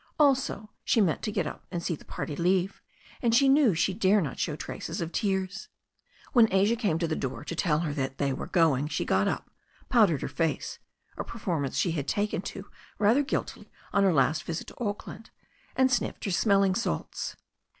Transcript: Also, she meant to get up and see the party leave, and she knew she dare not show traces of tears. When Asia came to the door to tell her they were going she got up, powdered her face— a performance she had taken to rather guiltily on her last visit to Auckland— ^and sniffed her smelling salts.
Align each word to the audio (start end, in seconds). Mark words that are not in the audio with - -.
Also, 0.17 0.71
she 0.83 0.99
meant 0.99 1.21
to 1.21 1.31
get 1.31 1.45
up 1.45 1.67
and 1.69 1.83
see 1.83 1.93
the 1.93 2.03
party 2.05 2.35
leave, 2.35 2.81
and 3.21 3.35
she 3.35 3.47
knew 3.47 3.75
she 3.75 3.93
dare 3.93 4.19
not 4.19 4.39
show 4.39 4.55
traces 4.55 4.99
of 4.99 5.11
tears. 5.11 5.67
When 6.33 6.51
Asia 6.51 6.75
came 6.75 6.97
to 6.97 7.07
the 7.07 7.15
door 7.15 7.43
to 7.45 7.55
tell 7.55 7.81
her 7.81 7.93
they 7.93 8.33
were 8.33 8.47
going 8.47 8.87
she 8.87 9.05
got 9.05 9.27
up, 9.27 9.51
powdered 9.89 10.23
her 10.23 10.27
face— 10.27 10.79
a 11.19 11.23
performance 11.23 11.77
she 11.77 11.91
had 11.91 12.07
taken 12.07 12.41
to 12.49 12.67
rather 12.97 13.21
guiltily 13.21 13.69
on 13.93 14.01
her 14.03 14.11
last 14.11 14.41
visit 14.43 14.65
to 14.69 14.83
Auckland— 14.83 15.29
^and 15.77 15.91
sniffed 15.91 16.25
her 16.25 16.31
smelling 16.31 16.73
salts. 16.73 17.35